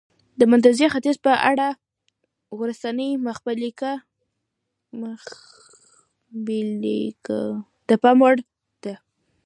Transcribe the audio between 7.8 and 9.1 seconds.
د پام وړ ده.